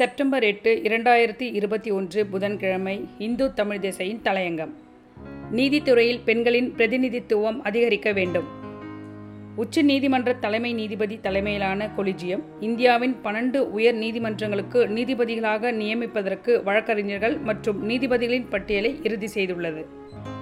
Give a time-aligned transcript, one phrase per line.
[0.00, 4.70] September எட்டு இரண்டாயிரத்தி இருபத்தி ஒன்று புதன்கிழமை இந்து தமிழ் திசையின் தலையங்கம்.
[5.52, 8.44] நீதித்துறையில் பெண்களின் பிரதிநிதித்துவம் அதிகரிக்க வேண்டும்.
[9.56, 18.46] உச்ச நீதிமன்ற தலைமை நீதிபதி தலைமையிலான கொலிஜியம் இந்தியாவின் பன்னெண்டு உயர் நீதிமன்றங்களுக்கு நீதிபதிகளாக நியமிப்பதற்கு வழக்கறிஞர்கள் மற்றும் நீதிபதிகளின்
[18.50, 19.84] பட்டியலை இறுதி செய்துள்ளது.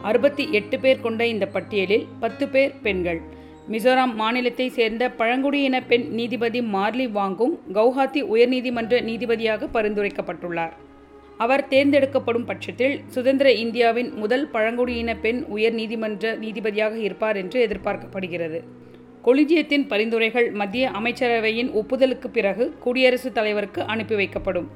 [0.02, 3.36] அறுபத்தி எட்டு பேர் கொண்ட இந்த பட்டியலில் பத்து பேர் பெண்கள்.
[3.71, 10.72] மிசோராம் மாநிலத்தை சேர்ந்த பழங்குடியின பெண் நீதிபதி மார்லி வாங்கும் கவுஹாத்தி உயர்நீதிமன்ற நீதிபதியாக பரிந்துரைக்கப்பட்டுள்ளார்.
[11.36, 18.61] அவர் தேர்ந்தெடுக்கப்படும் பட்சத்தில் சுதந்திர இந்தியாவின் முதல் பழங்குடியின பெண் உயர் நீதிமன்ற நீதிபதியாக இருப்பார் என்று எதிர்பார்க்கப்படுகிறது.
[19.25, 24.66] கொலிஜியத்தின் பரிந்துரைகள் மத்திய அமைச்சரவையின் ஒப்புதலுக்கு பிறகு குடியரசுத் தலைவருக்கு அனுப்பி வைக்கப்படும்.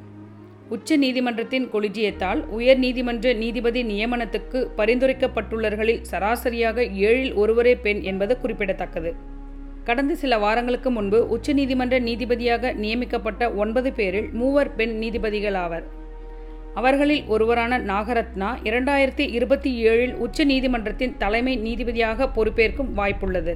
[0.74, 9.10] உச்ச நீதிமன்றத்தின் கொலிஜியத்தால் உயர் நீதிமன்ற நீதிபதி நியமனத்துக்கு பரிந்துரைக்கப்பட்டுள்ளவர்களில் சராசரியாக ஏழில் ஒருவரே பெண் என்பது குறிப்பிடத்தக்கது.
[9.84, 15.84] கடந்த சில வாரங்களுக்கு முன்பு உச்ச நீதிமன்ற நீதிபதியாக நியமிக்கப்பட்ட ஒன்பது பேரில் மூவர் பெண் நீதிபதிகள் ஆவர்
[16.74, 23.54] அவர்களில் ஒருவரான நாகரத்னா இரண்டாயிரத்தி இருபத்தி ஏழில் உச்ச நீதிமன்றத்தின் தலைமை நீதிபதியாக பொறுப்பேற்கும் வாய்ப்புள்ளது.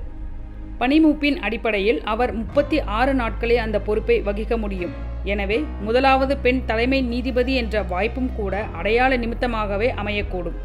[0.80, 5.14] பணிமூப்பின் அடிப்படையில் அவர் முப்பத்தி ஆறு நாட்களே அந்த பொறுப்பை வகிக்க முடியும்.
[5.33, 10.57] எனவே முதலாவது பெண் தலைமை நீதிபதி என்ற வாய்ப்பும் கூட அடையாள நிமித்தமாகவே அமையக்கூடும்.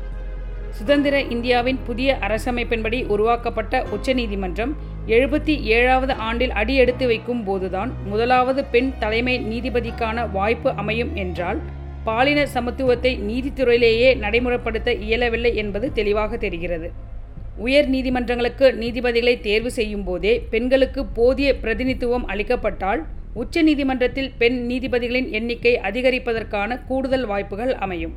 [0.77, 4.73] சுதந்திர இந்தியாவின் புதிய அரசமைப்பின்படி உருவாக்கப்பட்ட உச்சநீதிமன்றம்
[5.15, 11.61] எழுபத்தி ஏழாவது ஆண்டில் அடியெடுத்து வைக்கும் போதுதான் முதலாவது பெண் தலைமை நீதிபதிக்கான வாய்ப்பு அமையும் என்றால்
[12.07, 16.87] பாலின சமத்துவத்தை நீதித்துறையிலேயே நடைமுறைப்படுத்த இயலவில்லை என்பது தெளிவாக தெரிகிறது.
[17.65, 23.01] உயர் நீதிமன்றங்களுக்கு நீதிபதிகளை தேர்வு செய்யும் போதே பெண்களுக்கு போதிய பிரதிநிதித்துவம் அளிக்கப்பட்டால்
[23.33, 28.13] உச்ச நீதிமன்றத்தில் பெண் நீதிபதிகளின் எண்ணிக்கை அதிகரிப்பதற்கான கூடுதல் வாய்ப்புகள் அமையும்.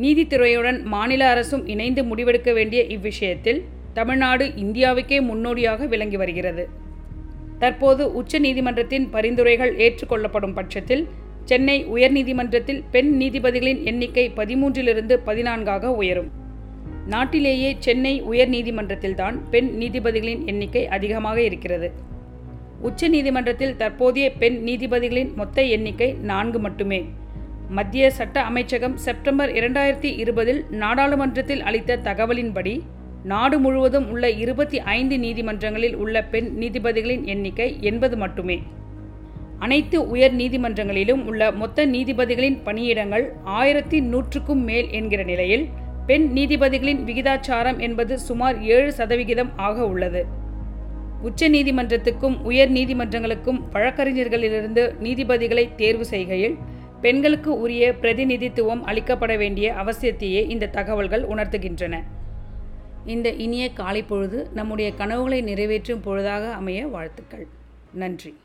[0.00, 6.68] நீதித்துறையுடன் மாநில அரசும் இணைந்து முடிவெடுக்க வேண்டிய இவ்விஷயத்தில் தமிழ்நாடு இந்தியாவுக்கே முன்னோடியாக விளங்கி வருகிறது.
[7.58, 11.08] தற்போது உச்ச நீதிமன்றத்தின் பரிந்துரைகள் ஏற்றுக்கொள்ளப்படும் பட்சத்தில்
[11.44, 16.30] சென்னை உயர்நீதிமன்றத்தில் பெண் நீதிபதிகளின் எண்ணிக்கை பதிமூன்றிலிருந்து பதினான்காக உயரும்.
[17.06, 21.92] நாட்டிலேயே சென்னை உயர் நீதிமன்றத்தில்தான் பெண் நீதிபதிகளின் எண்ணிக்கை அதிகமாக இருக்கிறது.
[22.80, 27.04] உச்ச நீதிமன்றத்தில் தற்போதைய பெண் நீதிபதிகளின் மொத்த எண்ணிக்கை நான்கு மட்டுமே.
[27.68, 32.80] மத்திய சட்ட அமைச்சகம் செப்டம்பர் இரண்டாயிரத்தி இருபதில் நாடாளுமன்றத்தில் அளித்த தகவலின்படி
[33.24, 38.62] நாடு முழுவதும் உள்ள இருபத்தி ஐந்து நீதிமன்றங்களில் உள்ள பெண் நீதிபதிகளின் எண்ணிக்கை எண்பது மட்டுமே.
[39.58, 45.68] அனைத்து உயர் நீதிமன்றங்களிலும் உள்ள மொத்த நீதிபதிகளின் பணியிடங்கள் ஆயிரத்தி நூற்றுக்கும் மேல் என்கிற நிலையில்
[46.06, 50.38] பெண் நீதிபதிகளின் விகிதாச்சாரம் என்பது சுமார் ஏழு சதவிகிதம் ஆக உள்ளது.
[51.20, 56.54] உச்ச நீதிமன்றத்துக்கும் உயர் நீதிமன்றங்களுக்கும் வழக்கறிஞர்களிலிருந்து நீதிபதிகளை தேர்வு செய்கையில்
[57.00, 62.02] பெண்களுக்கு உரிய பிரதிநிதித்துவம் அளிக்கப்பட வேண்டிய அவசியத்தையே இந்த தகவல்கள் உணர்த்துகின்றன.
[63.06, 67.46] இந்த இனிய காலை பொழுது நம்முடைய கனவுகளை நிறைவேற்றும் பொழுதாக அமைய வாழ்த்துக்கள்.
[67.92, 68.36] நன்றி.